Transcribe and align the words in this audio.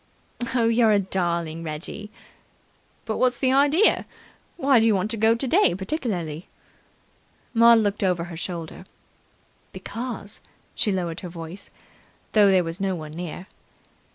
"You're 0.55 0.89
a 0.89 0.97
darling, 0.97 1.61
Reggie." 1.63 2.09
"But 3.05 3.17
what's 3.17 3.37
the 3.37 3.51
idea? 3.53 4.07
Why 4.57 4.79
do 4.79 4.87
you 4.87 4.95
want 4.95 5.11
to 5.11 5.15
go 5.17 5.35
today 5.35 5.75
particularly?" 5.75 6.47
Maud 7.53 7.77
looked 7.77 8.01
over 8.03 8.23
her 8.23 8.35
shoulder. 8.37 8.87
"Because" 9.71 10.41
She 10.73 10.91
lowered 10.91 11.19
her 11.19 11.29
voice, 11.29 11.69
though 12.33 12.49
there 12.49 12.63
was 12.63 12.79
no 12.81 12.95
one 12.95 13.11
near. 13.11 13.45